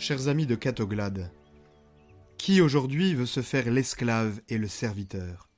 Chers 0.00 0.28
amis 0.28 0.46
de 0.46 0.54
Catoglade, 0.54 1.30
qui 2.38 2.62
aujourd'hui 2.62 3.14
veut 3.14 3.26
se 3.26 3.42
faire 3.42 3.70
l'esclave 3.70 4.40
et 4.48 4.56
le 4.56 4.66
serviteur? 4.66 5.50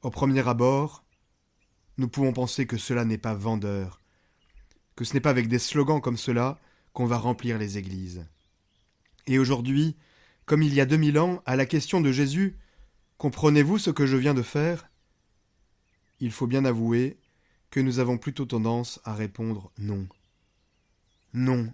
Au 0.00 0.08
premier 0.08 0.48
abord, 0.48 1.04
nous 1.98 2.08
pouvons 2.08 2.32
penser 2.32 2.66
que 2.66 2.78
cela 2.78 3.04
n'est 3.04 3.18
pas 3.18 3.34
vendeur, 3.34 4.00
que 4.96 5.04
ce 5.04 5.12
n'est 5.12 5.20
pas 5.20 5.28
avec 5.28 5.48
des 5.48 5.58
slogans 5.58 6.00
comme 6.00 6.16
cela 6.16 6.58
qu'on 6.94 7.04
va 7.04 7.18
remplir 7.18 7.58
les 7.58 7.76
églises. 7.76 8.24
Et 9.26 9.38
aujourd'hui, 9.38 9.94
comme 10.46 10.62
il 10.62 10.72
y 10.72 10.80
a 10.80 10.86
deux 10.86 10.96
mille 10.96 11.18
ans, 11.18 11.42
à 11.44 11.54
la 11.54 11.66
question 11.66 12.00
de 12.00 12.12
Jésus, 12.12 12.56
comprenez-vous 13.18 13.76
ce 13.76 13.90
que 13.90 14.06
je 14.06 14.16
viens 14.16 14.32
de 14.32 14.40
faire? 14.40 14.88
Il 16.18 16.32
faut 16.32 16.46
bien 16.46 16.64
avouer 16.64 17.18
que 17.68 17.78
nous 17.78 17.98
avons 17.98 18.16
plutôt 18.16 18.46
tendance 18.46 19.00
à 19.04 19.12
répondre 19.12 19.70
non. 19.76 20.08
Non, 21.34 21.70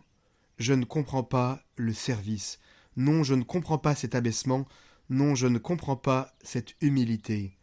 je 0.59 0.75
ne 0.75 0.85
comprends 0.85 1.23
pas 1.23 1.63
le 1.77 1.93
service. 1.93 2.59
Non, 2.97 3.23
je 3.23 3.35
ne 3.35 3.45
comprends 3.45 3.79
pas 3.79 3.95
cet 3.95 4.15
abaissement. 4.15 4.67
Non, 5.09 5.35
je 5.35 5.47
ne 5.47 5.59
comprends 5.59 5.97
pas 5.97 6.35
cette 6.43 6.75
humilité. 6.81 7.57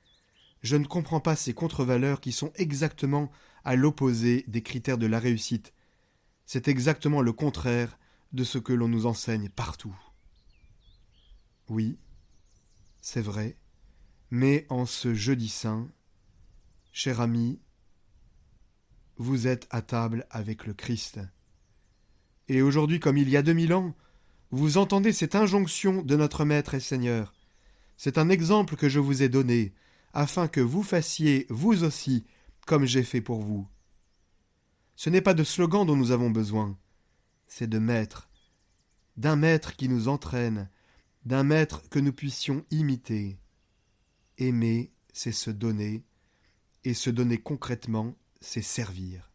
Je 0.63 0.77
ne 0.77 0.85
comprends 0.85 1.19
pas 1.19 1.35
ces 1.35 1.53
contre-valeurs 1.53 2.21
qui 2.21 2.31
sont 2.31 2.51
exactement 2.55 3.29
à 3.63 3.75
l'opposé 3.75 4.45
des 4.47 4.63
critères 4.63 4.97
de 4.97 5.05
la 5.05 5.19
réussite. 5.19 5.73
C'est 6.45 6.67
exactement 6.67 7.21
le 7.21 7.33
contraire 7.33 7.97
de 8.33 8.43
ce 8.43 8.57
que 8.57 8.73
l'on 8.73 8.87
nous 8.87 9.05
enseigne 9.05 9.49
partout. 9.49 9.95
Oui, 11.69 11.97
c'est 13.01 13.21
vrai, 13.21 13.57
mais 14.31 14.65
en 14.69 14.85
ce 14.85 15.13
jeudi 15.13 15.49
saint, 15.49 15.89
cher 16.91 17.21
ami, 17.21 17.59
vous 19.17 19.47
êtes 19.47 19.67
à 19.69 19.81
table 19.81 20.25
avec 20.29 20.65
le 20.65 20.73
Christ. 20.73 21.19
Et 22.47 22.61
aujourd'hui, 22.61 22.99
comme 22.99 23.17
il 23.17 23.29
y 23.29 23.37
a 23.37 23.41
deux 23.41 23.53
mille 23.53 23.73
ans, 23.73 23.95
vous 24.51 24.77
entendez 24.77 25.11
cette 25.11 25.35
injonction 25.35 26.01
de 26.01 26.15
notre 26.15 26.45
Maître 26.45 26.75
et 26.75 26.79
Seigneur. 26.79 27.33
C'est 27.97 28.17
un 28.17 28.29
exemple 28.29 28.75
que 28.75 28.89
je 28.89 28.99
vous 28.99 29.23
ai 29.23 29.29
donné, 29.29 29.73
afin 30.13 30.47
que 30.47 30.61
vous 30.61 30.83
fassiez, 30.83 31.45
vous 31.49 31.83
aussi, 31.83 32.25
comme 32.65 32.85
j'ai 32.85 33.03
fait 33.03 33.21
pour 33.21 33.41
vous. 33.41 33.67
Ce 34.95 35.09
n'est 35.09 35.21
pas 35.21 35.33
de 35.33 35.43
slogan 35.43 35.85
dont 35.85 35.95
nous 35.95 36.11
avons 36.11 36.29
besoin, 36.29 36.77
c'est 37.47 37.67
de 37.67 37.79
maître, 37.79 38.29
d'un 39.17 39.35
maître 39.35 39.75
qui 39.75 39.89
nous 39.89 40.07
entraîne, 40.07 40.69
d'un 41.25 41.43
maître 41.43 41.81
que 41.89 41.99
nous 41.99 42.13
puissions 42.13 42.65
imiter. 42.71 43.37
Aimer, 44.37 44.91
c'est 45.11 45.31
se 45.31 45.49
donner, 45.49 46.03
et 46.83 46.93
se 46.93 47.09
donner 47.09 47.37
concrètement, 47.37 48.15
c'est 48.41 48.61
servir. 48.61 49.31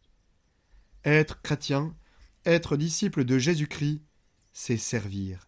Être 1.03 1.41
chrétien, 1.41 1.95
être 2.45 2.77
disciple 2.77 3.23
de 3.23 3.37
Jésus-Christ, 3.37 4.01
c'est 4.53 4.77
servir. 4.77 5.47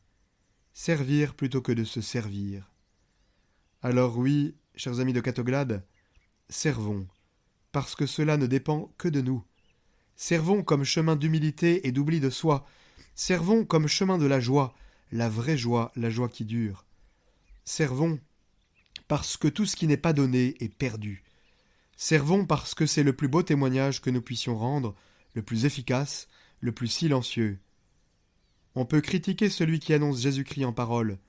Servir 0.73 1.35
plutôt 1.35 1.61
que 1.61 1.71
de 1.71 1.83
se 1.83 2.01
servir. 2.01 2.71
Alors 3.81 4.17
oui, 4.17 4.55
chers 4.75 4.99
amis 4.99 5.13
de 5.13 5.19
Catoglade, 5.19 5.85
servons, 6.49 7.07
parce 7.71 7.95
que 7.95 8.05
cela 8.05 8.37
ne 8.37 8.47
dépend 8.47 8.93
que 8.97 9.07
de 9.07 9.21
nous. 9.21 9.43
Servons 10.15 10.63
comme 10.63 10.83
chemin 10.83 11.15
d'humilité 11.15 11.87
et 11.87 11.91
d'oubli 11.91 12.19
de 12.19 12.29
soi. 12.29 12.65
Servons 13.15 13.65
comme 13.65 13.87
chemin 13.87 14.17
de 14.17 14.25
la 14.25 14.39
joie, 14.39 14.73
la 15.11 15.29
vraie 15.29 15.57
joie, 15.57 15.91
la 15.95 16.09
joie 16.09 16.29
qui 16.29 16.45
dure. 16.45 16.85
Servons 17.65 18.19
parce 19.07 19.37
que 19.37 19.47
tout 19.47 19.65
ce 19.65 19.75
qui 19.75 19.87
n'est 19.87 19.97
pas 19.97 20.13
donné 20.13 20.55
est 20.59 20.73
perdu. 20.73 21.23
Servons 21.97 22.45
parce 22.45 22.73
que 22.73 22.85
c'est 22.85 23.03
le 23.03 23.13
plus 23.13 23.27
beau 23.27 23.43
témoignage 23.43 24.01
que 24.01 24.09
nous 24.09 24.21
puissions 24.21 24.57
rendre, 24.57 24.95
le 25.33 25.41
plus 25.41 25.65
efficace, 25.65 26.27
le 26.63 26.71
plus 26.71 26.87
silencieux. 26.87 27.59
On 28.73 28.85
peut 28.85 29.01
critiquer 29.01 29.49
celui 29.49 29.79
qui 29.79 29.93
annonce 29.93 30.21
Jésus-Christ 30.21 30.63
en 30.63 30.71
parole. 30.71 31.19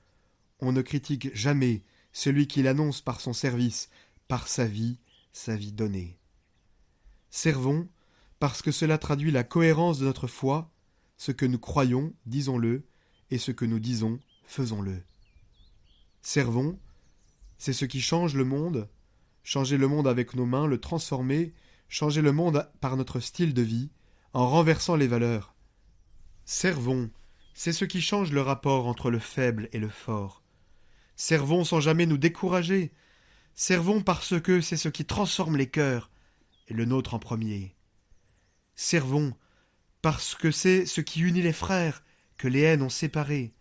On 0.61 0.71
ne 0.71 0.81
critique 0.81 1.35
jamais 1.35 1.83
celui 2.13 2.47
qui 2.47 2.63
l'annonce 2.63 3.01
par 3.01 3.19
son 3.19 3.33
service, 3.33 3.89
par 4.29 4.47
sa 4.47 4.65
vie, 4.65 4.97
sa 5.33 5.57
vie 5.57 5.73
donnée. 5.73 6.17
Servons, 7.31 7.89
parce 8.39 8.61
que 8.61 8.71
cela 8.71 8.97
traduit 8.97 9.31
la 9.31 9.43
cohérence 9.43 9.99
de 9.99 10.05
notre 10.05 10.27
foi, 10.27 10.71
ce 11.17 11.33
que 11.33 11.45
nous 11.45 11.59
croyons, 11.59 12.13
disons-le, 12.25 12.87
et 13.29 13.37
ce 13.37 13.51
que 13.51 13.65
nous 13.65 13.79
disons, 13.79 14.21
faisons-le. 14.45 15.03
Servons, 16.21 16.79
c'est 17.57 17.73
ce 17.73 17.83
qui 17.83 17.99
change 17.99 18.35
le 18.35 18.45
monde, 18.45 18.87
changer 19.43 19.75
le 19.75 19.89
monde 19.89 20.07
avec 20.07 20.33
nos 20.33 20.45
mains, 20.45 20.65
le 20.65 20.79
transformer, 20.79 21.53
changer 21.89 22.21
le 22.21 22.31
monde 22.31 22.69
par 22.79 22.95
notre 22.95 23.19
style 23.19 23.53
de 23.53 23.61
vie, 23.61 23.89
en 24.35 24.49
renversant 24.49 24.97
les 24.97 25.07
valeurs. 25.07 25.55
Servons, 26.43 27.09
c'est 27.53 27.71
ce 27.71 27.85
qui 27.85 28.01
change 28.01 28.33
le 28.33 28.41
rapport 28.41 28.85
entre 28.85 29.09
le 29.09 29.19
faible 29.19 29.69
et 29.71 29.79
le 29.79 29.87
fort. 29.87 30.43
Servons 31.15 31.63
sans 31.63 31.79
jamais 31.79 32.05
nous 32.05 32.17
décourager. 32.17 32.91
Servons 33.53 34.01
parce 34.01 34.37
que 34.41 34.59
c'est 34.59 34.75
ce 34.75 34.89
qui 34.89 35.05
transforme 35.05 35.55
les 35.55 35.69
cœurs, 35.69 36.11
et 36.67 36.73
le 36.73 36.83
nôtre 36.83 37.13
en 37.13 37.19
premier. 37.19 37.77
Servons 38.75 39.33
parce 40.01 40.35
que 40.35 40.51
c'est 40.51 40.85
ce 40.85 40.99
qui 40.99 41.21
unit 41.21 41.41
les 41.41 41.53
frères, 41.53 42.03
que 42.37 42.49
les 42.49 42.59
haines 42.59 42.81
ont 42.81 42.89
séparés. 42.89 43.53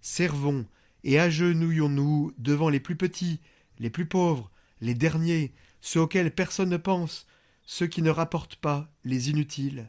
Servons 0.00 0.66
et 1.04 1.20
agenouillons-nous 1.20 2.32
devant 2.38 2.70
les 2.70 2.80
plus 2.80 2.96
petits, 2.96 3.40
les 3.78 3.88
plus 3.88 4.06
pauvres, 4.06 4.50
les 4.80 4.94
derniers, 4.94 5.54
ceux 5.80 6.00
auxquels 6.00 6.34
personne 6.34 6.70
ne 6.70 6.76
pense, 6.76 7.24
ceux 7.66 7.86
qui 7.86 8.02
ne 8.02 8.10
rapportent 8.10 8.56
pas, 8.56 8.90
les 9.04 9.30
inutiles 9.30 9.88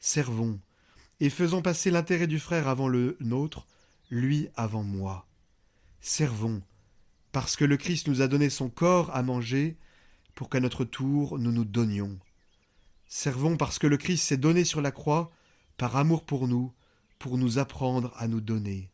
servons, 0.00 0.60
et 1.20 1.30
faisons 1.30 1.62
passer 1.62 1.90
l'intérêt 1.90 2.26
du 2.26 2.38
frère 2.38 2.68
avant 2.68 2.88
le 2.88 3.16
nôtre, 3.20 3.66
lui 4.10 4.48
avant 4.56 4.82
moi. 4.82 5.26
Servons, 6.00 6.62
parce 7.32 7.56
que 7.56 7.64
le 7.64 7.76
Christ 7.76 8.08
nous 8.08 8.22
a 8.22 8.28
donné 8.28 8.50
son 8.50 8.70
corps 8.70 9.14
à 9.14 9.22
manger, 9.22 9.76
pour 10.34 10.48
qu'à 10.48 10.60
notre 10.60 10.84
tour 10.84 11.38
nous 11.38 11.52
nous 11.52 11.64
donnions. 11.64 12.18
Servons 13.06 13.56
parce 13.56 13.78
que 13.78 13.86
le 13.86 13.96
Christ 13.96 14.24
s'est 14.24 14.36
donné 14.36 14.64
sur 14.64 14.80
la 14.80 14.92
croix, 14.92 15.32
par 15.76 15.96
amour 15.96 16.24
pour 16.24 16.46
nous, 16.46 16.72
pour 17.18 17.38
nous 17.38 17.58
apprendre 17.58 18.12
à 18.16 18.28
nous 18.28 18.40
donner. 18.40 18.90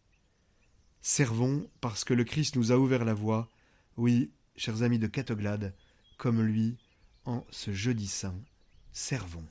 Servons 1.03 1.69
parce 1.81 2.05
que 2.05 2.15
le 2.15 2.25
Christ 2.25 2.57
nous 2.57 2.73
a 2.73 2.79
ouvert 2.79 3.05
la 3.05 3.15
voie, 3.15 3.51
oui, 3.97 4.31
chers 4.57 4.83
amis 4.83 4.99
de 4.99 5.07
Catoglade, 5.07 5.75
comme 6.17 6.41
lui, 6.41 6.79
en 7.25 7.45
ce 7.51 7.73
jeudi 7.73 8.07
saint, 8.07 8.41
servons. 8.93 9.47